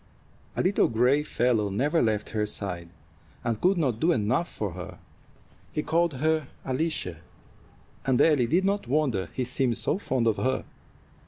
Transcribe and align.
A 0.55 0.63
little 0.63 0.87
gray 0.87 1.21
fellow 1.21 1.69
never 1.69 2.01
left 2.01 2.31
her 2.31 2.47
side, 2.47 2.89
and 3.43 3.61
could 3.61 3.77
not 3.77 3.99
do 3.99 4.11
enough 4.11 4.51
for 4.51 4.71
her. 4.71 4.97
He 5.71 5.83
called 5.83 6.15
her 6.15 6.47
Alicia, 6.65 7.17
and 8.03 8.19
Ellie 8.19 8.47
did 8.47 8.65
not 8.65 8.87
wonder 8.87 9.29
he 9.35 9.43
seemed 9.43 9.77
so 9.77 9.99
fond 9.99 10.25
of 10.25 10.37
her. 10.37 10.65